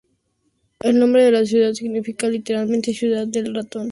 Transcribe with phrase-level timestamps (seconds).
[0.79, 3.89] El nombre de la ciudad significa literalmente "ciudad del ratón.